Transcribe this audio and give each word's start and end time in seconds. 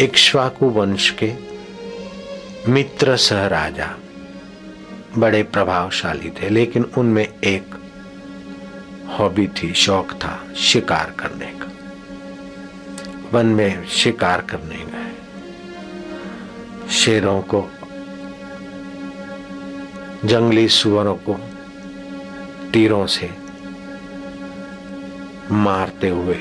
इक्ष्वाकु 0.00 0.66
वंश 0.66 1.10
के 1.10 1.34
मित्र 2.68 3.16
सह 3.16 3.46
राजा। 3.46 3.96
बड़े 5.18 5.42
प्रभावशाली 5.42 6.30
थे, 6.30 6.48
लेकिन 6.48 6.84
उनमें 6.98 7.28
एक 7.44 7.74
हॉबी 9.08 9.46
थी, 9.46 9.74
शौक 9.74 10.12
था, 10.12 10.54
शिकार 10.56 11.14
करने 11.18 11.46
का। 11.46 11.72
वन 13.32 13.46
में 13.46 13.86
शिकार 13.86 14.40
करने 14.40 14.76
गए। 14.76 15.16
शेरों 16.90 17.42
को, 17.42 17.68
जंगली 20.24 20.68
सुअरों 20.68 21.14
को 21.14 21.40
तीरों 22.72 23.06
से 23.06 23.30
मारते 25.50 26.08
हुए 26.08 26.40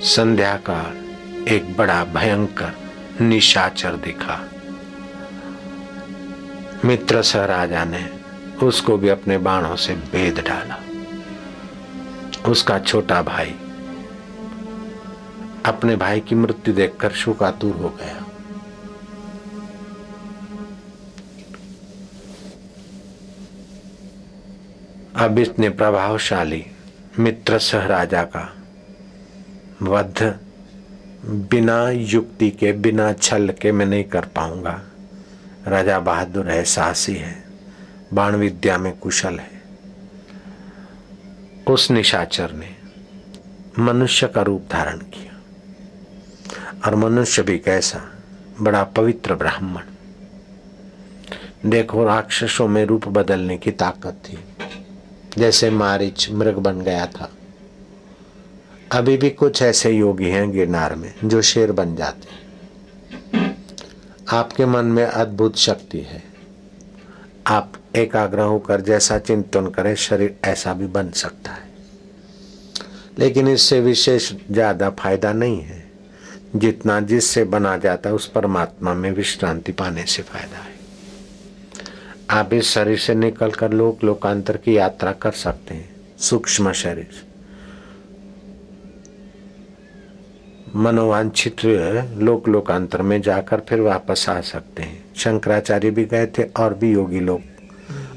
संध्या 0.00 0.56
का 0.56 0.94
एक 1.48 1.76
बड़ा 1.76 2.04
भयंकर 2.04 2.72
निशाचर 3.20 3.96
दिखा। 3.96 4.38
मित्र 6.84 7.22
सह 7.22 7.44
राजा 7.44 7.84
ने 7.84 8.08
उसको 8.62 8.96
भी 8.96 9.08
अपने 9.08 9.38
बाणों 9.38 9.76
से 9.76 9.94
बेद 9.94 10.40
डाला। 10.40 10.78
उसका 12.50 12.78
छोटा 12.78 13.22
भाई 13.22 13.54
अपने 15.66 15.96
भाई 15.96 16.20
की 16.20 16.34
मृत्यु 16.34 16.74
देखकर 16.74 17.12
शोकातुर 17.12 17.76
हो 17.76 17.88
गया। 17.88 18.24
अब 25.24 25.38
इतने 25.38 25.68
प्रभावशाली 25.68 26.64
मित्र 27.18 27.58
सह 27.58 27.86
राजा 27.86 28.22
का 28.24 28.52
वध 29.82 30.38
बिना 31.28 31.90
युक्ति 31.90 32.50
के, 32.50 32.72
बिना 32.72 33.12
छल 33.12 33.54
के 33.62 33.72
मैं 33.72 33.86
नहीं 33.86 34.04
कर 34.04 34.20
पाऊँगा। 34.20 34.82
राजा 35.66 35.98
बहादुर 35.98 36.48
है, 36.48 36.64
साहसी 36.64 37.14
है, 37.14 37.44
बाण 38.14 38.36
विद्या 38.36 38.78
में 38.78 38.96
कुशल 38.96 39.38
है। 39.38 39.62
उस 41.70 41.90
निशाचर 41.90 42.52
ने 42.52 42.76
मनुष्य 43.78 44.28
का 44.28 44.42
रूप 44.42 44.68
धारण 44.70 44.98
किया 44.98 45.40
और 46.84 46.96
मनुष्य 46.96 47.42
भी 47.42 47.58
कैसा, 47.58 48.12
बड़ा 48.60 48.84
पवित्र 48.84 49.34
ब्राह्मण। 49.34 49.82
देखो, 51.70 52.04
राक्षसों 52.04 52.68
में 52.68 52.84
रूप 52.84 53.08
बदलने 53.08 53.58
की 53.58 53.70
ताकत 53.70 54.22
थी। 54.24 54.38
जैसे 55.38 55.70
मारिच 55.70 56.30
मृग 56.30 56.54
बन 56.54 56.80
गया 56.80 57.06
था। 57.06 57.30
अभी 58.92 59.16
भी 59.16 59.30
कुछ 59.30 59.62
ऐसे 59.62 59.90
योगी 59.90 60.28
हैं 60.30 60.52
गिरनार 60.52 60.94
में, 60.94 61.14
जो 61.24 61.42
शेर 61.42 61.72
बन 61.72 61.96
जाते 61.96 62.28
हैं। 62.30 62.46
आपके 64.28 64.66
मन 64.66 64.84
में 64.84 65.04
अद्भुत 65.04 65.56
शक्ति 65.56 65.98
है। 65.98 66.22
आप 67.46 67.72
एकाग्र 67.96 68.40
होकर 68.40 68.80
जैसा 68.80 69.18
चिंतन 69.18 69.66
करें, 69.66 69.94
शरीर 69.94 70.36
ऐसा 70.44 70.72
भी 70.72 70.86
बन 70.86 71.10
सकता 71.10 71.52
है। 71.52 71.68
लेकिन 73.18 73.48
इससे 73.48 73.80
विशेष 73.80 74.32
ज़्यादा 74.50 74.90
फ़ायदा 74.90 75.32
नहीं 75.32 75.60
है। 75.60 75.90
जितना 76.56 77.00
जिससे 77.00 77.44
बना 77.44 77.76
जाता 77.76 78.08
है, 78.08 78.14
उस 78.14 78.26
परमात्मा 78.26 78.94
में 78.94 79.10
विश्रांति 79.10 79.72
पाने 79.72 80.04
से 80.04 80.22
फ़ायदा 80.22 80.58
है। 80.58 80.76
आप 82.30 82.54
इस 82.54 82.70
शरीर 82.70 82.98
से 82.98 83.14
निकलकर 83.14 83.72
लोक 83.72 84.04
लोकांतर 84.04 84.56
की 84.56 84.76
यात्रा 84.76 85.12
कर 85.12 85.32
सकते 85.32 85.74
हैं। 85.74 85.96
सूक्ष्म 86.18 86.72
शरीर। 86.72 87.25
मनोवांछित 90.74 91.64
लोक 91.64 92.48
लोकांतर 92.48 93.02
में 93.02 93.20
जाकर 93.22 93.60
फिर 93.60 93.80
वापस 93.80 94.28
आ 94.28 94.40
सकते 94.40 94.82
हैं। 94.82 95.04
शंकराचार्य 95.16 95.90
भी 95.90 96.04
गए 96.04 96.26
थे 96.38 96.42
और 96.58 96.74
भी 96.74 96.92
योगी 96.92 97.20
लोग। 97.20 97.40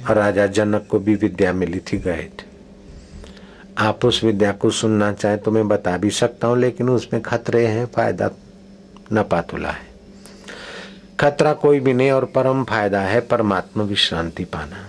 और 0.09 0.16
राजा 0.16 0.45
जनक 0.47 0.88
को 0.89 1.00
भी 1.00 1.16
विद्या 1.16 1.54
मिली 1.54 1.80
थी 1.80 1.98
गए 1.98 2.30
थे। 2.39 2.48
आप 3.77 4.05
उस 4.05 4.23
विद्या 4.23 4.52
को 4.52 4.70
सुनना 4.70 5.11
चाहे 5.14 5.37
तो 5.37 5.52
मैं 5.52 5.67
बता 5.67 5.98
भी 5.98 6.10
सकता 6.10 6.48
हूँ, 6.48 6.58
लेकिन 6.58 6.89
उसमें 6.89 7.21
खतरे 7.21 7.65
हैं, 7.67 7.86
फ़ायदा 7.86 8.30
न 9.14 9.23
पातुला 9.23 9.70
है। 9.70 9.87
खतरा 11.20 11.54
कोई 11.54 11.80
भी 11.80 11.93
नहीं 11.93 12.11
और 12.11 12.26
परम 12.26 12.64
फ़ायदा 12.64 13.02
है 13.02 13.20
परमात्मा 13.21 13.83
विश्रांति 13.83 14.43
पाना। 14.43 14.86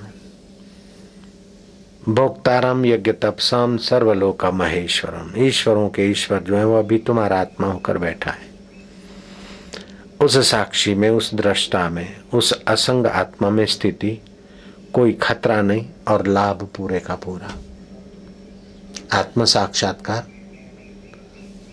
भोक्ताराम 2.09 2.87
यज्ञ 2.87 3.12
तपसाम 3.12 3.77
सर्वलोक 3.77 4.44
महेश्वरम 4.44 5.44
ईश्वरों 5.44 5.88
के 5.88 6.03
ईश्वर 6.11 6.38
जो 6.38 6.56
है 6.56 6.65
वह 6.65 6.78
अभी 6.78 6.99
तुम्हारा 6.99 7.41
आत्मा 7.41 7.66
होकर 7.66 7.99
बैठा 7.99 8.31
है। 8.31 8.50
उस 10.21 10.50
साक्षी 10.50 10.94
में, 10.94 11.10
उस 11.10 11.34
दृष्टा 11.34 11.89
में, 11.89 12.16
उस 12.34 12.62
असंग 12.62 13.06
आत्मा 13.06 13.50
में 13.50 13.66
स्थिति 13.66 14.19
कोई 14.93 15.12
खतरा 15.12 15.62
नहीं 15.62 15.87
और 16.09 16.27
लाभ 16.27 16.69
पूरे 16.77 17.00
का 17.00 17.15
पूरा। 17.15 17.55
आत्म 19.19 19.44
साक्षात्कार 19.44 20.27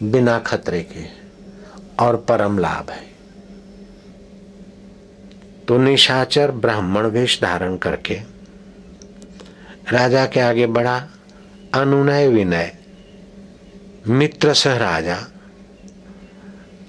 बिना 0.04 0.40
खतरे 0.40 0.82
के 0.82 1.06
और 2.06 2.16
परम 2.16 2.60
लाभ 2.60 2.92
है। 2.92 3.08
तो 5.68 5.78
निशाचर 5.78 6.52
ब्राह्मण 6.52 7.06
वेश 7.06 7.42
धारण 7.42 7.78
करके 7.78 8.37
राजा 9.92 10.26
के 10.26 10.40
आगे 10.40 10.68
बढ़ा, 10.68 11.08
अनुनय 11.74 12.28
विनय, 12.28 12.76
मित्र 14.08 14.54
सह 14.54 14.78
राजा। 14.78 15.18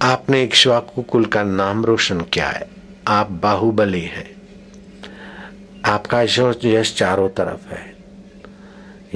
आपने 0.01 0.43
इक्ष्वाकु 0.43 1.01
कुल 1.01 1.25
का 1.25 1.43
नाम 1.43 1.85
रोशन 1.85 2.21
किया 2.21 2.49
है। 2.49 2.69
आप 3.07 3.31
बाहुबली 3.31 4.01
हैं। 4.01 4.41
आपका 5.85 6.21
यश 6.65 6.95
चारों 6.97 7.29
तरफ़ 7.29 7.69
है। 7.69 7.95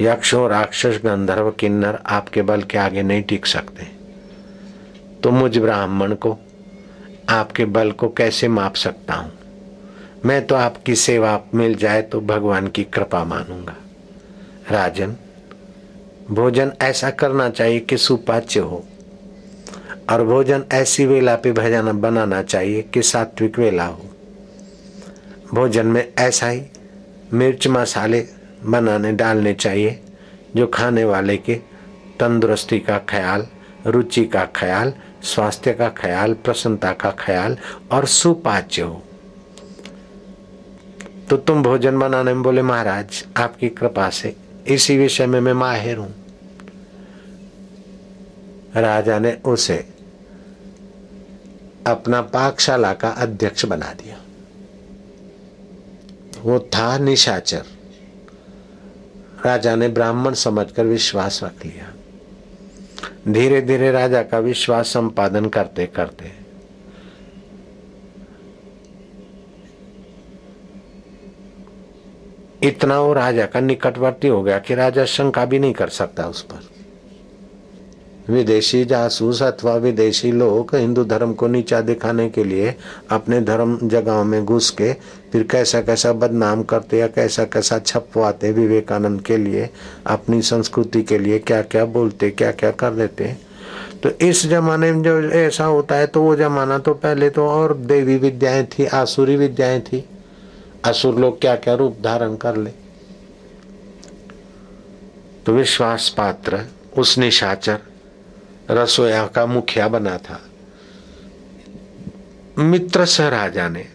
यक्ष 0.00 0.34
और 0.34 0.50
राक्षस 0.50 1.00
गंधर्व 1.04 1.50
किन्नर 1.50 1.98
आपके 2.06 2.42
बल 2.42 2.62
के 2.62 2.78
आगे 2.78 3.02
नहीं 3.02 3.22
टिक 3.22 3.46
सकते। 3.46 3.82
तो 5.22 5.30
मुझ 5.30 5.58
ब्राह्मण 5.58 6.14
को, 6.14 6.38
आपके 7.28 7.64
बल 7.64 7.90
को 7.90 8.08
कैसे 8.08 8.48
माप 8.48 8.74
सकता 8.74 9.14
हूँ? 9.14 9.32
मैं 10.24 10.46
तो 10.46 10.54
आपकी 10.54 10.94
सेवा 10.94 11.40
मिल 11.54 11.74
जाए 11.74 12.02
तो 12.02 12.20
भगवान 12.20 12.68
की 12.68 12.84
कृपा 12.84 13.24
मानूँगा। 13.24 13.74
राजन, 14.70 15.14
भोजन 16.30 16.72
ऐसा 16.82 17.10
करना 17.10 17.48
चाहिए 17.50 17.80
कि 17.80 17.96
सुपाच्य 17.96 18.60
हो, 18.60 18.84
और 20.10 20.24
भोजन 20.24 20.64
ऐसी 20.72 21.06
वेला 21.06 21.34
पे 21.36 21.52
भजन 21.52 21.92
बनाना 22.00 22.42
चाहिए 22.42 22.82
कि 22.84 23.02
सात्विक 23.02 23.58
वेला 23.58 23.86
हो। 23.86 24.10
भोजन 25.54 25.86
में 25.86 26.12
ऐसा 26.18 26.48
ही 26.48 26.62
मिर्च 27.32 27.66
मसाले 27.68 28.24
बनाने 28.64 29.12
डालने 29.12 29.54
चाहिए, 29.54 30.00
जो 30.56 30.66
खाने 30.66 31.04
वाले 31.04 31.36
के 31.36 31.54
तंदुरुस्ती 32.20 32.78
का 32.78 32.98
ख्याल, 33.08 33.46
रुचि 33.86 34.24
का 34.24 34.44
ख्याल, 34.56 34.92
स्वास्थ्य 35.24 35.72
का 35.72 35.88
ख्याल, 35.96 36.34
प्रसन्नता 36.34 36.92
का 36.92 37.10
ख्याल 37.18 37.56
और 37.92 38.06
सुपाच्य 38.06 38.82
हो। 38.82 39.02
तो 41.30 41.36
तुम 41.36 41.62
भोजन 41.62 41.98
बनाने 41.98 42.34
में 42.34 42.42
बोले, 42.42 42.62
महाराज, 42.62 43.24
आपकी 43.36 43.68
कृपा 43.68 44.10
से 44.10 44.36
इसी 44.66 44.98
विषय 44.98 45.26
में 45.26 45.40
मैं 45.40 45.52
माहिर 45.52 45.96
हूँ। 45.96 46.14
राजा 48.76 49.18
ने 49.18 49.32
उसे 49.44 49.88
अपना 51.86 52.22
पाकशाला 52.22 52.92
का 52.92 53.08
अध्यक्ष 53.08 53.64
बना 53.64 53.92
दिया। 53.92 54.16
वो 56.42 56.58
था 56.58 56.98
निशाचर। 56.98 57.64
राजा 59.46 59.76
ने 59.76 59.88
ब्राह्मण 59.88 60.34
समझकर 60.34 60.84
विश्वास 60.84 61.40
रख 61.44 61.66
लिया। 61.66 61.92
धीरे 63.32 63.60
धीरे 63.60 63.90
राजा 63.92 64.22
का 64.22 64.38
विश्वास 64.38 64.86
संपादन 64.86 65.48
करते 65.48 65.86
करते 65.86 66.43
इतना 72.64 73.00
वो 73.00 73.12
राजा 73.12 73.46
का 73.46 73.60
निकटवर्ती 73.60 74.28
हो 74.28 74.42
गया 74.42 74.58
कि 74.58 74.74
राजा 74.74 75.04
शंका 75.04 75.44
भी 75.44 75.58
नहीं 75.58 75.72
कर 75.72 75.88
सकता 75.88 76.26
उस 76.26 76.42
पर। 76.42 76.72
विदेशी 78.28 78.84
जासूस 78.84 79.42
अथवा 79.42 79.74
विदेशी 79.76 80.30
लोग 80.32 80.74
हिंदू 80.74 81.04
धर्म 81.04 81.32
को 81.32 81.46
नीचा 81.46 81.80
दिखाने 81.80 82.28
के 82.30 82.44
लिए 82.44 82.74
अपने 83.10 83.40
धर्म 83.40 83.76
जगहों 83.84 84.24
में 84.24 84.44
घुस 84.44 84.70
के 84.70 84.92
फिर 85.32 85.42
कैसा 85.42 85.80
कैसा 85.80 86.12
बदनाम 86.12 86.62
करते 86.62 86.98
या 86.98 87.06
कैसा 87.06 87.44
कैसा 87.44 87.78
छपवाते 87.78 88.52
विवेकानंद 88.52 89.20
के 89.22 89.36
लिए, 89.36 89.68
अपनी 90.06 90.40
संस्कृति 90.42 91.02
के 91.02 91.18
लिए 91.18 91.38
क्या 91.38 91.60
क्या 91.62 91.84
बोलते 91.84 92.30
क्या 92.30 92.50
क्या 92.52 92.70
कर 92.70 92.94
देते 92.94 93.36
तो 94.02 94.10
इस 94.20 94.46
जमाने 94.46 94.92
में 94.92 95.02
जो 95.02 95.20
ऐसा 95.32 95.64
होता 95.64 95.94
है 95.94 96.06
तो 96.06 96.22
वो 96.22 96.34
जमाना 96.36 96.78
तो 96.78 96.94
पहले 96.94 97.30
तो 97.30 97.46
और 97.48 97.76
देवी 97.76 98.16
विद्याएँ 98.16 98.64
थी, 98.68 98.86
आसुरी 98.86 99.36
विद्याएँ 99.36 99.80
थी। 99.82 100.04
असुर 100.84 101.14
लोग 101.14 101.40
क्या 101.40 101.56
क्या 101.56 101.74
रूप 101.74 101.98
धारण 102.04 102.36
कर 102.36 102.56
ले। 102.56 102.70
तो 105.46 105.52
विश्वास 105.52 106.08
पात्र, 106.08 106.64
उस 106.98 107.18
निशाचर, 107.18 107.78
रसोया 108.70 109.26
का 109.26 109.46
मुखिया 109.46 109.88
बना 109.88 110.16
था। 110.18 110.40
मित्र 112.58 113.04
सह 113.04 113.28
राजा 113.28 113.68
ने 113.68 113.86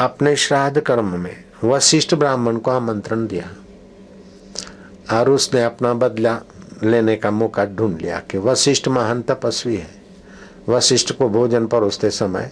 अपने 0.00 0.36
श्राद्ध 0.36 0.80
कर्म 0.80 1.18
में 1.20 1.44
वशिष्ठ 1.64 2.14
ब्राह्मण 2.14 2.56
को 2.56 2.70
आमंत्रण 2.70 3.26
दिया 3.26 3.50
और 5.18 5.30
उसने 5.30 5.62
अपना 5.64 5.94
बदला 5.94 6.38
लेने 6.82 7.16
का 7.16 7.30
मौका 7.30 7.64
ढूंढ 7.66 8.00
लिया 8.00 8.18
कि 8.20 8.38
वशिष्ठ 8.38 8.88
महान 8.88 9.22
तपस्वी 9.22 9.76
है। 9.76 9.90
वशिष्ठ 10.68 11.12
को 11.12 11.28
भोजन 11.28 11.66
परोसते 11.66 12.10
समय 12.10 12.50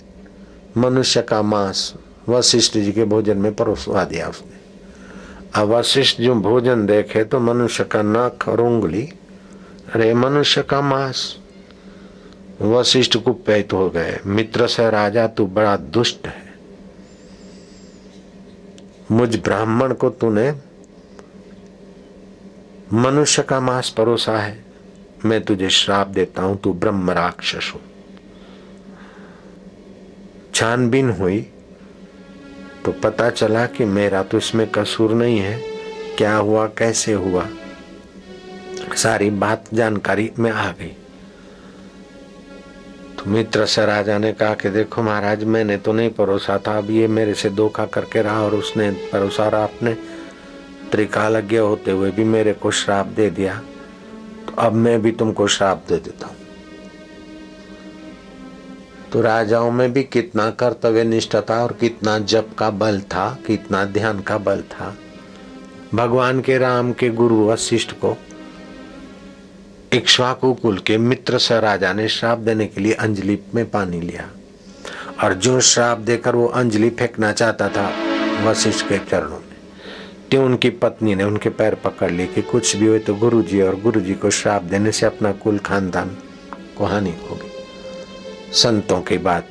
मनुष्य 0.77 1.23
का 1.23 1.43
मांस 1.43 1.95
वशिष्ठ 2.29 2.79
जी 2.79 2.93
के 2.93 3.05
भोजन 3.05 3.39
में 3.39 3.55
परोसवा 3.55 4.05
दिया 4.05 4.29
उसने। 4.29 4.61
अब 5.55 5.69
वशिष्ठ 5.69 6.21
जो 6.21 6.35
भोजन 6.35 6.87
देखे 6.87 7.25
तो 7.25 7.41
मनुष्य 7.41 7.85
का 7.85 8.03
नख 8.03 8.49
और 8.49 8.61
उंगली, 8.61 9.03
अरे 9.95 10.15
मनुष्य 10.15 10.63
का 10.63 10.81
मांस। 10.81 11.39
वशिष्ठ 12.63 13.17
को 13.17 13.33
पैत 13.33 13.73
हो 13.73 13.91
गए। 13.91 14.19
मित्र 14.27 14.67
से 14.67 14.91
राजा, 14.91 15.27
तू 15.27 15.47
बड़ा 15.47 15.77
दुष्ट 15.77 16.27
है। 16.27 16.53
मुझ 19.11 19.37
ब्राह्मण 19.37 19.95
को 19.95 20.11
तूने 20.11 20.53
मनुष्य 22.93 23.43
का 23.43 23.61
मांस 23.61 23.91
परोसा 23.91 24.39
है। 24.39 24.65
मैं 25.25 25.45
तुझे 25.45 25.71
श्राप 25.71 26.07
देता 26.07 26.43
हूँ, 26.43 26.57
तू 26.59 26.73
ब्रह्म 26.73 27.11
राक्षस 27.11 27.73
हो। 27.75 27.81
छानबीन 30.55 31.11
हुई 31.11 31.47
तो 32.85 32.93
पता 32.93 33.29
चला 33.31 33.67
कि 33.67 33.85
मेरा 33.85 34.23
तो 34.23 34.39
इसमें 34.39 34.67
कसूर 34.71 35.13
नहीं 35.15 35.39
है। 35.39 35.61
क्या 36.19 36.35
हुआ, 36.37 36.67
कैसे 36.79 37.13
हुआ? 37.13 37.47
सारी 38.97 39.31
बात 39.31 39.65
जानकारी 39.75 40.31
में 40.39 40.51
आ 40.51 40.71
गई। 40.71 40.97
तो 43.19 43.31
मित्र 43.31 43.67
से 43.67 43.87
राजा 43.87 44.19
ने 44.19 44.33
कहा 44.33 44.55
कि 44.55 44.71
देखो 44.71 45.03
महाराज, 45.03 45.45
मैंने 45.45 45.77
तो 45.77 45.93
नहीं 45.93 46.11
परोसा 46.11 46.59
था। 46.59 46.77
अब 46.79 46.91
ये 46.91 47.07
मेरे 47.09 47.35
से 47.35 47.51
धोखा 47.51 47.87
करके 47.87 48.23
रहा 48.23 48.43
और 48.43 48.55
उसने 48.55 48.91
परोसा 49.13 49.49
रहा 49.49 49.63
आपने 49.63 49.97
त्रिकालज्ञ 50.93 51.57
होते 51.57 51.91
हुए 51.91 52.11
भी 52.11 52.25
मेरे 52.25 52.53
को 52.53 52.71
श्राप 52.71 53.07
दे 53.07 53.31
दिया। 53.31 53.61
तो 54.47 54.55
अब 54.59 54.73
मैं 54.73 55.01
भी 55.03 55.13
तुमको 55.13 55.47
श्राप 55.49 55.85
दे 55.89 55.97
देता 55.97 56.27
हूँ। 56.27 56.37
तो 59.13 59.21
राजाओं 59.21 59.71
में 59.71 59.93
भी 59.93 60.03
कितना 60.03 60.51
कर्तव्य 60.51 61.05
निष्ठा 61.05 61.41
था 61.41 61.63
और 61.65 61.73
कितना 61.73 62.19
जप 62.19 62.51
का 62.59 62.71
बल 62.71 63.01
था, 63.01 63.39
कितना 63.47 63.85
ध्यान 63.85 64.21
का 64.21 64.39
बल 64.39 64.63
था। 64.63 64.95
भगवान 65.95 66.41
के 66.41 66.59
राम 66.59 66.93
के 66.93 67.09
गुरु 67.11 67.47
वशिष्ठ 67.49 67.93
को 67.95 68.17
इक्ष्वाकु 69.93 70.53
कुल 70.55 70.79
के 70.79 70.99
मित्र 70.99 71.39
से 71.39 71.61
राजा 71.61 71.93
ने 71.93 72.09
श्राप 72.09 72.39
देने 72.39 72.67
के 72.67 72.81
लिए 72.81 72.93
अंजलि 72.93 73.39
में 73.55 73.65
पानी 73.71 74.01
लिया। 74.01 74.29
और 75.25 75.35
जो 75.35 75.61
श्राप 75.61 75.99
देकर 75.99 76.37
वो 76.37 76.47
अंजलि 76.47 76.91
फेंकना 76.91 77.33
चाहता 77.33 77.69
था 77.69 77.89
वशिष्ठ 78.45 78.89
के 78.89 78.99
चरणों 79.01 79.39
में 79.39 79.51
तो 80.31 80.45
उनकी 80.45 80.71
पत्नी 80.71 81.15
ने 81.15 81.25
उनके 81.25 81.51
पैर 81.51 81.75
पकड़ 81.75 82.11
लिए 82.11 82.27
कि 82.27 82.43
कुछ 82.43 82.77
भी 82.77 82.87
हो 82.87 82.99
तो 82.99 83.15
गुरुजी 83.15 83.61
और 83.61 83.81
गुरुजी 83.81 84.15
को 84.15 84.31
श्राप 84.31 84.63
देने 84.63 84.93
से 84.93 85.07
अपना 85.07 85.33
कुल 85.33 85.59
खानदान 85.59 86.17
को 86.79 86.85
हानि 86.85 87.15
होगी। 87.31 87.52
संतों 88.53 89.01
की 89.01 89.19
बात। 89.19 89.47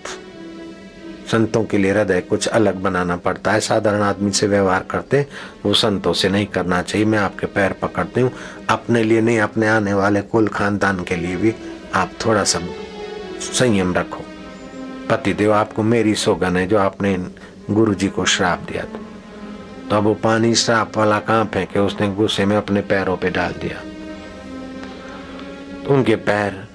संतों 1.32 1.64
के 1.64 1.78
लिए 1.78 1.92
हृदय 1.92 2.22
कुछ 2.22 2.48
अलग 2.48 2.76
बनाना 2.76 3.16
पड़ता 3.16 3.52
है। 3.52 3.60
साधारण 3.60 4.02
आदमी 4.02 4.32
से 4.32 4.48
व्यवहार 4.48 4.84
करते 4.92 5.28
वो 5.66 5.74
संतों 5.74 6.14
से 6.14 6.30
नहीं 6.30 6.46
करना 6.46 6.82
चाहिए। 6.82 7.08
मैं 7.08 7.20
आपके 7.20 7.48
पैर 7.48 7.74
पकड़ती 7.74 8.22
हूँ। 8.22 8.32
अपने 8.70 9.04
लिए 9.04 9.22
नहीं, 9.22 9.40
अपने 9.40 9.68
आने 9.68 9.94
वाले 9.94 10.22
कुल 10.22 10.48
खानदान 10.48 11.04
के 11.04 11.16
लिए 11.16 11.36
भी 11.36 11.56
आप 11.96 12.12
थोड़ा 12.26 12.44
सा 12.44 12.60
संयम 13.40 13.94
रखो। 13.94 14.24
पतिदेव 15.10 15.54
आपको 15.54 15.84
मेरी 15.84 16.16
सोगन 16.16 16.58
है 16.58 16.68
जो 16.68 16.78
आपने 16.78 17.28
गुरु 17.72 17.94
जी 17.94 18.08
को 18.08 18.26
श्राप 18.26 18.60
दिया 18.60 18.84
था। 18.84 19.00
तो 19.90 19.96
अब 19.96 20.04
वो 20.04 20.14
पानी 20.14 20.56
श्राप 20.56 20.98
वाला 20.98 21.20
कहाँ 21.20 21.46
फेंके? 21.46 21.80
उसने 21.80 22.08
गुस्से 22.08 22.46
में 22.46 22.58
अपने 22.58 22.82
पैरों 22.82 23.18
पे 23.18 23.30
डाल 23.30 23.52
दिया। 23.52 23.82
उनके 25.94 26.16
पैर 26.16 26.71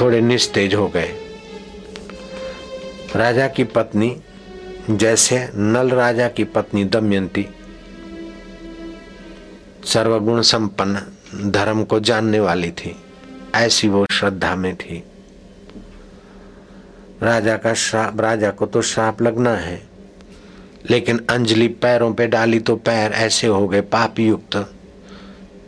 थोड़े 0.00 0.20
निस्तेज 0.20 0.74
हो 0.74 0.86
गए। 0.88 1.10
राजा 3.16 3.46
की 3.48 3.64
पत्नी, 3.64 4.16
जैसे 4.90 5.38
नल 5.54 5.90
राजा 5.90 6.28
की 6.28 6.44
पत्नी 6.44 6.84
दमयंती, 6.84 7.46
सर्वगुण 9.84 10.40
संपन्न, 10.42 11.50
धर्म 11.50 11.84
को 11.84 12.00
जानने 12.00 12.40
वाली 12.40 12.70
थी, 12.70 12.94
ऐसी 13.54 13.88
वो 13.88 14.04
श्रद्धा 14.12 14.54
में 14.56 14.74
थी। 14.76 15.02
राजा 17.22 17.56
का 17.56 17.74
श्राप, 17.74 18.20
राजा 18.20 18.50
को 18.50 18.66
तो 18.66 18.82
श्राप 18.82 19.22
लगना 19.22 19.54
है, 19.56 19.82
लेकिन 20.90 21.24
अंजलि 21.30 21.68
पैरों 21.68 22.12
पे 22.14 22.26
डाली 22.26 22.60
तो 22.60 22.76
पैर 22.76 23.12
ऐसे 23.12 23.46
हो 23.46 23.66
गए 23.68 23.80
पाप 23.82 24.18
युक्त, 24.18 24.56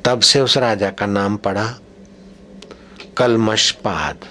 तब 0.04 0.20
से 0.20 0.40
उस 0.40 0.56
राजा 0.58 0.90
का 0.90 1.06
नाम 1.06 1.36
पड़ा 1.36 1.64
कलमशपाद 3.18 4.24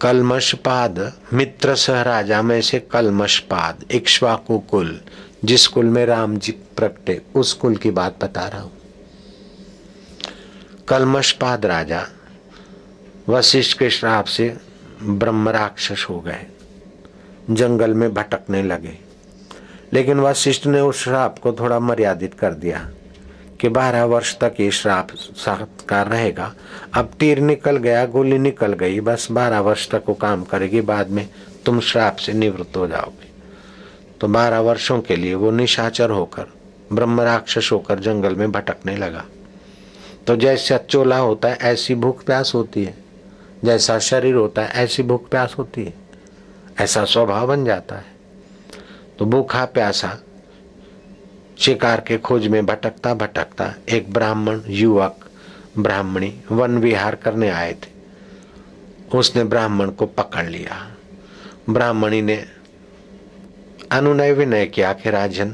कलमशपाद 0.00 1.12
मित्र 1.32 1.74
सह 1.74 2.02
राजा 2.02 2.42
में 2.42 2.60
से 2.60 2.80
कलमशपाद 2.80 3.84
इक्ष्वाकु 3.90 4.58
कुल 4.58 5.00
जिस 5.44 5.66
कुल 5.66 5.84
में 5.84 6.06
राम 6.06 6.36
जी 6.36 6.52
प्रकटे 6.52 7.22
उस 7.34 7.52
कुल 7.52 7.76
की 7.76 7.90
बात 7.90 8.24
बता 8.24 8.48
रहा 8.48 8.60
हूँ। 8.60 8.72
कलमशपाद 10.88 11.66
राजा, 11.66 12.06
वशिष्ठ 13.28 13.78
के 13.78 13.90
श्राप 13.90 14.24
से 14.24 14.56
ब्रह्म 15.02 15.48
राक्षस 15.48 16.06
हो 16.10 16.20
गए, 16.20 16.46
जंगल 17.50 17.94
में 17.94 18.14
भटकने 18.14 18.62
लगे। 18.62 18.98
लेकिन 19.92 20.20
वशिष्ठ 20.20 20.66
ने 20.66 20.80
उस 20.80 21.04
श्राप 21.04 21.38
को 21.38 21.52
थोड़ा 21.52 21.78
मर्यादित 21.78 22.34
कर 22.34 22.54
दिया। 22.54 22.90
कि 23.62 23.68
बारह 23.68 24.04
वर्ष 24.04 24.38
तक 24.38 24.52
ये 24.60 24.70
श्राप 24.70 25.08
सत्कार 25.16 26.08
रहेगा। 26.08 26.54
अब 26.94 27.12
तीर 27.20 27.38
निकल 27.38 27.76
गया, 27.76 28.06
गोली 28.06 28.38
निकल 28.38 28.72
गई, 28.72 29.00
बस 29.00 29.28
बारह 29.30 29.60
वर्ष 29.60 29.90
तक 29.90 30.02
वो 30.08 30.14
काम 30.14 30.44
करेगी, 30.44 30.80
बाद 30.80 31.10
में 31.10 31.28
तुम 31.66 31.80
श्राप 31.80 32.16
से 32.16 32.32
निवृत्त 32.32 32.76
हो 32.76 32.88
जाओगे। 32.88 33.28
तो 34.20 34.28
बारह 34.28 34.60
वर्षों 34.60 35.00
के 35.00 35.16
लिए 35.16 35.34
वो 35.34 35.50
निशाचर 35.50 36.10
होकर, 36.10 36.46
ब्रह्म 36.92 37.20
राक्षस 37.20 37.72
होकर 37.72 37.98
जंगल 37.98 38.36
में 38.36 38.52
भटकने 38.52 38.96
लगा। 38.96 39.24
तो 40.26 40.36
जैसा 40.36 40.76
चोला 40.78 41.18
होता 41.18 41.48
है, 41.48 41.58
ऐसी 41.62 41.94
भूख 41.94 42.24
प्यास 42.24 42.52
होती 42.54 42.84
है। 42.84 42.94
जैसा 43.64 43.98
शरीर 43.98 44.34
होता 44.34 44.62
है, 44.62 44.68
ऐसी 44.68 45.02
भूख 45.02 45.28
प्यास 45.28 45.54
होती 45.58 45.84
है। 45.84 45.94
ऐसा 46.80 47.04
स्वभाव 47.04 47.48
बन 47.48 47.64
जाता 47.64 47.96
है। 47.96 48.04
तो 49.18 49.24
भूखा 49.24 49.64
प्यासा 49.64 50.18
शिकार 51.58 52.00
के 52.00 52.18
खोज 52.18 52.46
में 52.46 52.66
भटकता 52.66 53.14
भटकता 53.14 53.74
एक 53.88 54.12
ब्राह्मण 54.12 54.60
युवक, 54.66 55.30
ब्राह्मणी 55.78 56.40
वन 56.52 56.78
विहार 56.78 57.14
करने 57.14 57.48
आए 57.50 57.72
थे। 57.72 57.90
उसने 59.18 59.44
ब्राह्मण 59.44 59.90
को 59.90 60.06
पकड़ 60.06 60.46
लिया। 60.46 60.96
ब्राह्मणी 61.70 62.22
ने 62.22 62.44
अनुनय 63.92 64.32
विनय 64.32 64.66
किया 64.66 64.92
कि 64.92 65.10
राजन, 65.10 65.50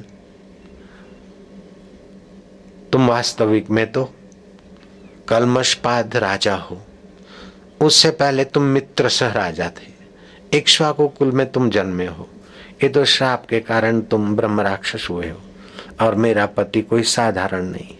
तुम 2.93 3.09
वास्तविक 3.09 3.71
में 3.71 3.93
तो 3.93 4.15
कलमशपाद 5.29 6.17
राजा 6.17 6.57
हो। 6.57 6.83
उससे 7.81 8.11
पहले 8.11 8.45
तुम 8.45 8.63
मित्र 8.63 9.09
सह 9.09 9.33
राजा 9.33 9.71
थे। 9.71 9.99
इक्ष्वाकु 10.59 11.09
कुल 11.09 11.33
में 11.33 11.53
तुम 11.53 11.71
जन्मे 11.71 12.07
हो। 12.07 12.29
ये 12.83 12.89
तो 12.89 13.05
श्राप 13.05 13.47
के 13.47 13.61
कारण 13.61 14.01
तुम 14.01 14.37
ब्रह्म 14.37 14.61
राक्षस 14.61 15.07
हुए 15.11 15.29
हो। 15.29 15.41
और 16.01 16.15
मेरा 16.15 16.47
पति 16.47 16.83
कोई 16.83 17.03
साधारण 17.03 17.65
नहीं। 17.65 17.95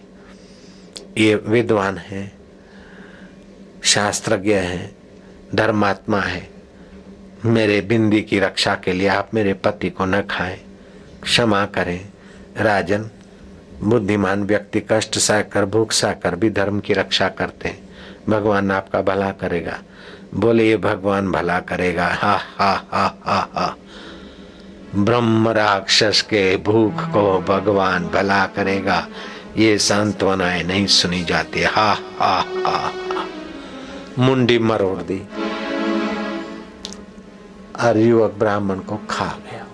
ये 1.17 1.35
विद्वान 1.35 1.97
है, 1.97 2.31
शास्त्रज्ञ 3.83 4.53
है, 4.53 4.95
धर्मात्मा 5.55 6.19
है। 6.19 6.49
मेरे 7.45 7.81
बिंदी 7.81 8.21
की 8.21 8.39
रक्षा 8.39 8.75
के 8.75 8.93
लिए 8.93 9.07
आप 9.07 9.29
मेरे 9.33 9.53
पति 9.53 9.89
को 9.89 10.05
न 10.05 10.21
खाएँ, 10.21 10.59
क्षमा 11.23 11.65
करें। 11.65 12.09
राजन, 12.57 13.09
बुद्धिमान 13.83 14.43
व्यक्ति 14.43 14.81
कष्ट 14.91 15.17
सहकर, 15.17 15.65
भूख 15.65 15.91
सहकर 15.91 16.35
भी 16.35 16.49
धर्म 16.49 16.79
की 16.79 16.93
रक्षा 16.93 17.29
करते 17.29 17.69
हैं। 17.69 17.89
भगवान 18.29 18.71
आपका 18.71 19.01
भला 19.01 19.31
करेगा। 19.31 19.79
बोले 20.35 20.69
ये 20.69 20.77
भगवान 20.77 21.31
भला 21.31 21.59
करेगा। 21.59 22.07
हा 22.07 22.39
हा 22.57 22.87
हा 22.91 23.19
हा 23.23 23.49
हा। 23.53 23.77
ब्रह्म 24.95 25.49
राक्षस 25.49 26.21
के 26.21 26.57
भूख 26.57 27.01
को 27.01 27.39
भगवान 27.39 28.07
भला 28.07 28.45
करेगा। 28.45 29.07
ये 29.57 29.77
सांत्वनाएँ 29.77 30.63
नहीं 30.63 30.87
सुनी 30.87 31.23
जाती। 31.23 31.63
हा 31.63 31.91
हा 32.19 32.45
हा 32.65 32.91
मुंडी 34.19 34.59
मरोड़ 34.59 34.97
दी। 34.97 35.21
और 37.81 37.97
युवक 37.97 38.31
ब्राह्मण 38.31 38.79
को 38.79 38.99
खा 39.09 39.25
गया। 39.25 39.65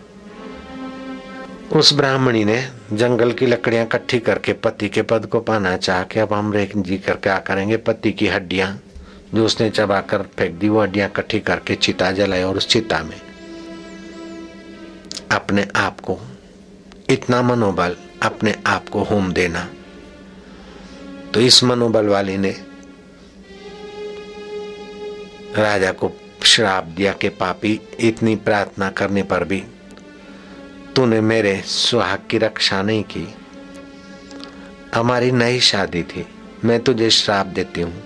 उस 1.79 1.93
ब्राह्मणी 1.93 2.45
ने 2.45 2.71
जंगल 2.93 3.31
की 3.31 3.45
लकड़ियाँ 3.45 3.85
इकट्ठी 3.85 4.19
करके 4.19 4.53
पति 4.53 4.89
के 4.89 5.01
पद 5.01 5.25
को 5.25 5.39
पाना 5.39 5.77
चाह 5.77 6.03
के 6.03 6.19
अब 6.19 6.33
हम 6.33 6.53
रेख 6.53 6.77
जी 6.77 6.97
कर 6.97 7.13
क्या 7.13 7.37
करेंगे? 7.37 7.77
पति 7.77 8.11
की 8.11 8.27
हड्डियाँ 8.27 8.79
जो 9.35 9.45
उसने 9.45 9.69
चबाकर 9.69 10.21
फेंक 10.21 10.55
दी, 10.55 10.69
वो 10.69 10.81
हड्डियाँ 10.81 11.07
इकट्ठी 11.09 11.39
करके 11.39 11.75
चिता 11.75 12.11
जलाई 12.11 12.43
और 12.43 12.57
उस 12.57 12.67
चिता 12.67 13.03
में 13.03 13.21
अपने 15.35 15.67
आप 15.75 15.99
को, 15.99 16.19
इतना 17.09 17.41
मनोबल 17.41 17.95
अपने 18.23 18.55
आप 18.65 18.89
को 18.89 19.03
होम 19.03 19.33
देना। 19.33 19.69
तो 21.33 21.39
इस 21.39 21.63
मनोबल 21.63 22.05
वाली 22.05 22.37
ने 22.37 22.49
राजा 25.55 25.91
को 25.91 26.11
श्राप 26.43 26.83
दिया 26.83 27.13
कि, 27.13 27.29
पापी, 27.29 27.81
इतनी 27.99 28.35
प्रार्थना 28.35 28.89
करने 28.89 29.23
पर 29.23 29.43
भी 29.43 29.63
तूने 30.95 31.21
मेरे 31.21 31.61
सुहाग 31.61 32.19
की 32.29 32.37
रक्षा 32.37 32.81
नहीं 32.81 33.03
की। 33.03 33.35
हमारी 34.95 35.31
नई 35.31 35.59
शादी 35.59 36.03
थी, 36.03 36.27
मैं 36.65 36.79
तुझे 36.79 37.09
श्राप 37.09 37.45
देती 37.45 37.81
हूँ 37.81 38.03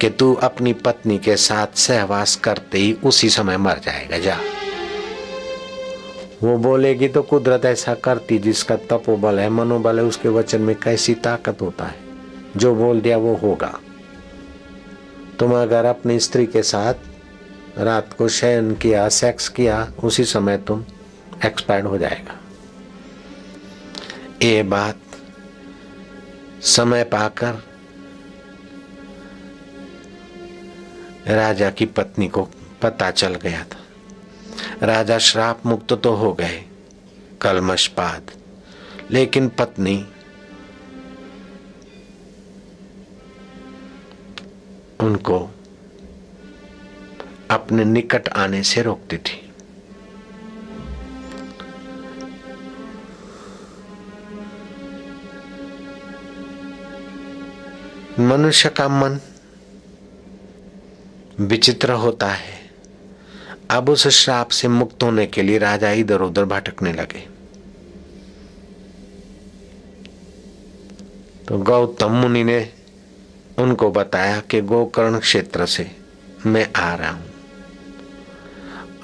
कि 0.00 0.10
तू 0.10 0.34
अपनी 0.34 0.72
पत्नी 0.72 1.18
के 1.18 1.36
साथ 1.36 1.66
सहवास 1.76 2.36
करते 2.36 2.78
ही 2.78 2.92
उसी 2.92 3.30
समय 3.30 3.56
मर 3.56 3.78
जाएगा, 3.84 4.18
जा। 4.18 4.40
वो 6.42 6.58
बोलेगी 6.58 7.08
तो 7.08 7.22
कुदरत 7.22 7.64
ऐसा 7.64 7.94
करती 7.94 8.38
जिसका 8.38 8.76
तपोबल 8.76 9.38
है, 9.38 9.50
मनोबल 9.50 9.98
है, 9.98 10.04
उसके 10.04 10.28
वचन 10.28 10.60
में 10.60 10.76
कैसी 10.76 11.14
ताकत 11.14 11.60
होता 11.60 11.84
है? 11.84 11.94
जो 12.56 12.74
बोल 12.74 13.00
दिया 13.00 13.16
वो 13.16 13.34
होगा। 13.34 13.80
तुम 15.38 15.62
अगर 15.62 15.84
अपनी 15.84 16.20
स्त्री 16.20 16.46
के 16.46 16.62
साथ 16.62 16.94
रात 17.78 18.12
को 18.12 18.28
शयन 18.28 18.74
किया, 18.74 19.08
सेक्स 19.08 19.48
किया, 19.48 19.92
उसी 20.04 20.24
समय 20.24 20.58
तुम 20.58 20.84
एक्सपायर्ड 21.46 21.86
हो 21.86 21.98
जाएगा। 21.98 22.40
ये 24.42 24.62
बात 24.62 24.96
समय 26.62 27.04
पाकर 27.04 27.64
राजा 31.26 31.70
की 31.70 31.86
पत्नी 31.86 32.28
को 32.28 32.48
पता 32.82 33.10
चल 33.10 33.34
गया 33.34 33.64
था। 33.64 33.79
राजा 34.82 35.18
श्राप 35.18 35.66
मुक्त 35.66 35.92
तो 35.92 36.12
हो 36.14 36.32
गए 36.32 36.62
कलमशपाद 37.40 38.30
लेकिन 39.10 39.48
पत्नी, 39.48 39.96
उनको 45.00 45.38
अपने 47.50 47.84
निकट 47.84 48.28
आने 48.28 48.62
से 48.62 48.82
रोकती 48.82 49.16
थी। 49.18 49.46
मनुष्य 58.20 58.68
का 58.68 58.88
मन 58.88 59.20
विचित्र 61.40 61.92
होता 61.92 62.28
है। 62.28 62.59
अब 63.70 63.88
उस 63.88 64.06
श्राप 64.08 64.48
से 64.48 64.68
मुक्त 64.68 65.02
होने 65.02 65.26
के 65.26 65.42
लिए 65.42 65.58
राजा 65.58 65.90
इधर 65.92 66.20
उधर 66.20 66.44
भटकने 66.44 66.92
लगे। 66.92 67.26
तो 71.48 71.58
गौतम 71.58 72.12
मुनि 72.12 72.44
ने 72.44 72.60
उनको 73.58 73.90
बताया 73.90 74.40
कि 74.40 74.60
गोकर्ण 74.62 75.18
क्षेत्र 75.18 75.66
से 75.66 75.90
मैं 76.46 76.66
आ 76.76 76.94
रहा 76.94 77.10
हूँ 77.10 77.28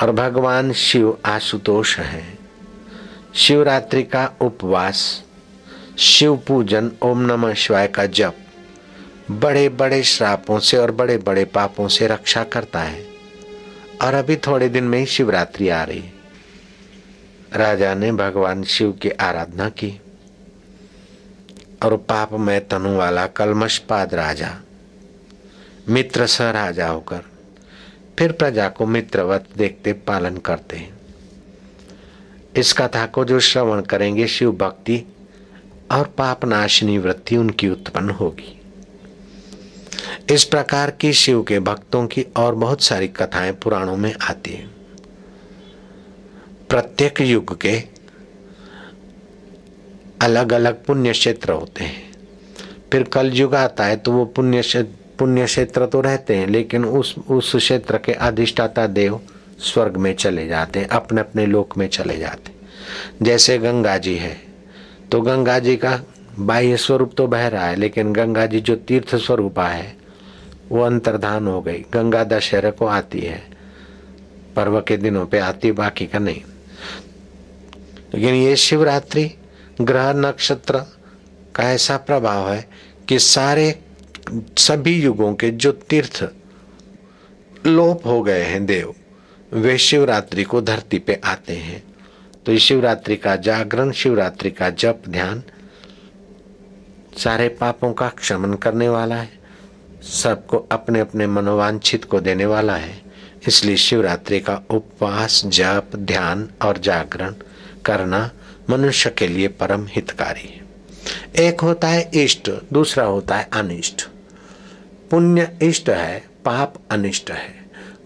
और 0.03 0.13
भगवान 0.13 0.73
शिव 0.73 1.17
आशुतोष 1.27 1.99
है। 1.99 2.25
शिवरात्रि 3.35 4.03
का 4.03 4.31
उपवास, 4.41 5.25
शिव 5.99 6.37
पूजन, 6.49 6.91
ओम 7.03 7.21
नमः 7.23 7.55
शिवाय 7.55 7.87
का 7.89 8.07
जप 8.07 8.37
बड़े 9.33 9.69
बड़े 9.69 10.03
श्रापों 10.05 10.59
से 10.59 10.77
और 10.77 10.91
बड़े 10.91 11.19
बड़े 11.19 11.45
पापों 11.45 11.89
से 11.89 12.07
रक्षा 12.07 12.45
करता 12.45 12.81
है। 12.81 13.16
और 14.03 14.15
अभी 14.15 14.37
थोड़े 14.37 14.69
दिन 14.69 14.85
में 14.85 14.99
ही 14.99 15.07
शिवरात्रि 15.07 15.69
आ 15.69 15.85
रही। 15.85 15.99
है 15.99 16.13
राजा 17.53 17.95
ने 17.95 18.13
भगवान 18.13 18.63
शिव 18.63 18.93
की 18.93 19.11
आराधना 19.11 19.69
की। 19.69 20.01
और 21.83 21.97
पाप 21.97 22.33
में 22.33 22.69
तनु 22.69 22.97
वाला 22.97 23.27
कलमशपाद 23.27 24.15
राजा, 24.15 24.57
मित्र 25.89 26.27
स 26.27 26.41
राजा 26.41 26.89
होकर 26.89 27.21
फिर 28.19 28.33
प्रजा 28.33 28.69
को 28.69 28.87
मित्रवत 28.87 29.45
देखते 29.57 29.93
पालन 29.93 30.37
करते 30.37 30.77
हैं। 30.77 30.99
इस 32.57 32.73
कथा 32.73 33.07
को 33.07 33.25
जो 33.25 33.41
श्रवण 33.41 33.83
करेंगे 33.83 34.27
शिव 34.27 34.53
भक्ति 34.53 35.05
और 35.91 36.07
पाप 36.07 36.45
नाशनी 36.45 36.99
वृत्ति 36.99 37.37
उनकी 37.37 37.69
उत्पन्न 37.69 38.11
होगी। 38.11 38.56
इस 40.31 40.45
प्रकार 40.45 40.91
की 40.91 41.13
शिव 41.13 41.43
के 41.43 41.59
भक्तों 41.61 42.07
की 42.07 42.27
और 42.37 42.55
बहुत 42.55 42.83
सारी 42.83 43.09
कथाएँ 43.09 43.53
पुराणों 43.53 43.97
में 43.97 44.13
आती 44.23 44.51
है। 44.51 44.67
प्रत्येक 46.71 47.21
युग 47.21 47.57
के 47.61 47.77
अलग 50.23 50.53
अलग 50.53 50.85
पुण्य 50.85 51.13
क्षेत्र 51.13 51.53
होते 51.53 51.85
हैं। 51.85 52.05
फिर 52.93 53.03
कल 53.03 53.31
युग 53.33 53.55
आता 53.55 53.85
है 53.85 53.97
तो 53.97 54.13
वो 54.13 54.25
पुण्य 54.27 54.63
पुण्य 55.19 55.45
क्षेत्र 55.45 55.87
तो 55.87 56.01
रहते 56.01 56.35
हैं, 56.37 56.47
लेकिन 56.47 56.85
उस 56.85 57.15
उस 57.19 57.55
क्षेत्र 57.57 57.99
के 57.99 58.13
अधिष्ठाता 58.13 58.87
देव 58.87 59.21
स्वर्ग 59.63 59.97
में 59.97 60.15
चले 60.15 60.47
जाते 60.47 60.81
हैं 60.81 60.89
अपने 60.89 61.21
अपने 61.21 61.47
लोक 61.47 61.77
में 61.79 61.89
चले 61.89 62.17
जाते 62.19 62.53
जैसे 63.23 63.59
गंगा 63.59 63.97
जी 63.99 64.15
है 64.15 64.37
तो 65.13 65.21
गंगा 65.21 65.59
जी 65.59 65.77
का 65.77 65.99
बाह्य 66.39 66.77
स्वरूप 66.77 67.13
तो 67.17 67.27
बह 67.27 67.47
रहा 67.49 67.67
है, 67.67 67.77
लेकिन 67.77 68.13
गंगा 68.13 68.47
जी 68.47 68.61
जो 68.61 68.77
तीर्थ 68.77 69.15
स्वरूपा 69.17 69.69
है 69.69 69.97
वो 70.69 70.83
अंतर्धान 70.83 71.47
हो 71.47 71.61
गई। 71.63 71.85
गंगा 71.93 72.25
दशहरा 72.25 72.71
को 72.71 72.87
आती 72.87 73.21
है, 73.21 73.43
पर्व 74.57 74.81
के 74.81 74.97
दिनों 74.97 75.27
पे 75.27 75.39
आती, 75.39 75.73
बाकी 75.73 76.07
का 76.07 76.19
नहीं। 76.19 76.43
लेकिन 78.15 78.35
ये 78.35 78.57
शिवरात्रि, 78.57 79.31
ग्रह 79.81 80.13
नक्षत्र 80.13 80.79
का 81.55 81.71
ऐसा 81.71 81.97
प्रभाव 81.97 82.51
है 82.53 82.69
कि 83.09 83.19
सारे, 83.19 83.75
सभी 84.59 84.95
युगों 84.95 85.35
के 85.35 85.51
जो 85.51 85.73
तीर्थ 85.73 86.23
लोप 87.67 88.07
हो 88.07 88.23
गए 88.23 88.43
हैं 88.43 88.65
देव, 88.67 88.95
वे 89.53 89.77
शिवरात्रि 89.79 90.45
को 90.45 90.61
धरती 90.61 90.99
पे 90.99 91.21
आते 91.25 91.57
हैं। 91.57 91.83
तो 92.47 92.57
शिवरात्रि 92.59 93.17
का 93.17 93.37
जागरण, 93.37 93.91
शिवरात्रि 93.93 94.51
का 94.51 94.71
जप, 94.71 95.03
ध्यान 95.09 95.43
सारे 97.17 97.49
पापों 97.51 97.93
का 97.93 98.09
क्षमन 98.09 98.55
करने 98.55 98.89
वाला 98.89 99.17
है। 99.17 99.29
सबको 100.05 100.59
अपने 100.73 101.01
अपने 101.01 101.27
मनोवांछित 101.27 102.05
को 102.05 102.21
देने 102.21 102.47
वाला 102.47 102.77
है। 102.77 103.01
इसलिए 103.49 103.77
शिवरात्रि 103.77 104.41
का 104.41 104.61
उपवास, 104.71 105.43
जप, 105.47 105.97
ध्यान 105.97 106.49
और 106.63 106.79
जागरण 106.79 107.35
करना 107.85 108.31
मनुष्य 108.71 109.11
के 109.11 109.27
लिए 109.29 109.49
परम 109.51 109.87
हितकारी 109.91 110.49
है। 110.49 110.65
एक 111.41 111.61
होता 111.61 111.89
है 111.89 112.11
इष्ट, 112.15 112.51
दूसरा 112.73 113.05
होता 113.05 113.37
है 113.37 113.49
अनिष्ट। 113.53 114.09
पुण्य 115.11 115.51
इष्ट 115.63 115.91
है, 115.91 116.19
पाप 116.45 116.75
अनिष्ट 116.91 117.31
है। 117.31 117.55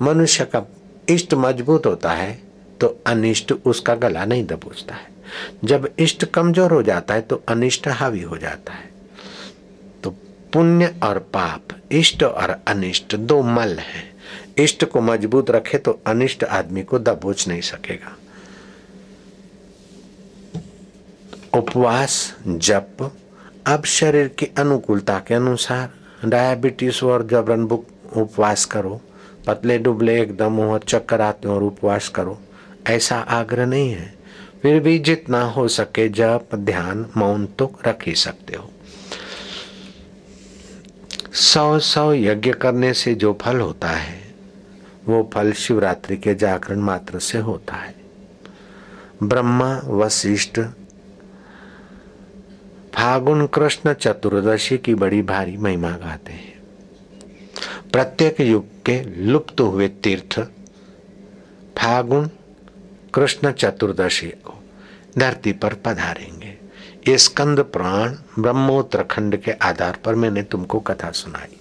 मनुष्य 0.03 0.45
का 0.45 0.67
इष्ट 1.09 1.35
मज़बूत 1.35 1.87
होता 1.87 2.13
है 2.13 2.33
तो 2.81 2.89
अनिष्ट 3.07 3.53
उसका 3.53 3.95
गला 3.95 4.25
नहीं 4.25 4.45
दबोचता 4.47 4.95
है। 4.95 5.09
जब 5.65 5.89
इष्ट 5.99 6.25
कमज़ोर 6.27 6.73
हो 6.73 6.83
जाता 6.83 7.15
है 7.15 7.21
तो 7.21 7.43
अनिष्ट 7.49 7.89
हावी 7.89 8.23
हो 8.23 8.37
जाता 8.39 8.73
है। 8.73 8.89
पुण्य 10.53 10.95
और 11.03 11.19
पाप, 11.19 11.63
इष्ट 11.93 12.23
और 12.23 12.61
अनिष्ट 12.67 13.17
दो 13.17 13.43
मल 13.43 13.79
हैं। 13.79 14.11
इष्ट 14.59 14.85
को 14.85 15.01
मज़बूत 15.01 15.51
रखे 15.51 15.79
तो 15.79 16.01
अनिष्ट 16.07 16.45
आदमी 16.45 16.83
को 16.83 16.99
दबोच 16.99 17.49
नहीं 17.49 17.61
सकेगा। 17.61 18.17
उपवास, 21.59 22.37
जप, 22.49 23.13
अब 23.67 23.85
शरीर 23.85 24.29
की 24.29 24.47
अनुकूलता 24.59 25.19
के 25.19 25.35
अनुसार 25.35 25.91
डायबिटीज़ 26.29 27.05
और 27.05 27.27
जबरन 27.27 27.65
बुक 27.65 27.87
उपवास 28.17 28.65
करो। 28.65 29.01
पतले 29.47 29.79
डुबले 29.79 30.23
एकदम 30.23 30.53
हो 30.53 30.79
चक्कर 30.79 31.21
आते 31.21 31.49
और 31.49 31.63
उपवास 31.63 32.09
करो। 32.09 32.41
ऐसा 32.87 33.17
आग्रह 33.17 33.67
नहीं 33.67 33.91
है। 33.91 34.15
फिर 34.63 34.81
भी 34.81 34.99
जितना 34.99 35.43
हो 35.43 35.69
सके 35.69 36.09
जप, 36.09 36.49
ध्यान, 36.55 37.07
मौन 37.17 37.47
तो 37.47 37.79
रख 37.87 38.07
ही 38.07 38.15
सकते 38.15 38.57
हो। 38.57 38.71
सौ 41.35 41.79
सौ 41.79 42.13
यज्ञ 42.13 42.53
करने 42.53 42.95
से 42.95 43.15
जो 43.15 43.39
फल 43.43 43.61
होता 43.61 43.89
है, 43.89 44.35
वो 45.07 45.31
फल 45.35 45.53
शिवरात्रि 45.53 46.17
के 46.17 46.35
जागरण 46.35 46.79
मात्र 46.79 47.19
से 47.19 47.39
होता 47.39 47.75
है। 47.75 47.95
ब्रह्मा, 49.23 49.81
वशिष्ठ, 49.85 50.61
फागुन, 52.95 53.47
कृष्ण 53.47 53.93
चतुर्दशी 53.93 54.79
की 54.79 54.95
बड़ी 54.95 55.23
भारी 55.23 55.57
महिमा 55.57 55.91
गाते 55.91 56.33
हैं। 56.33 56.63
प्रत्येक 57.93 58.41
युग 58.41 58.67
के 58.67 59.03
लुप्त 59.03 59.61
हुए 59.61 59.89
तीर्थ, 59.89 60.41
फागुन, 61.79 62.31
कृष्ण 63.15 63.53
चतुर्दशी 63.53 64.27
को 64.27 64.65
धरती 65.19 65.53
पर 65.53 65.75
पधारेंगे। 65.75 66.40
ये 67.09 67.19
स्कंद 67.19 67.61
प्राण 67.61 68.17
ब्रह्मोत्तरखंड 68.39 69.37
के 69.37 69.51
आधार 69.51 69.99
पर 70.05 70.15
मैंने 70.15 70.43
तुमको 70.43 70.81
कथा 70.81 71.11
सुनाई। 71.11 71.57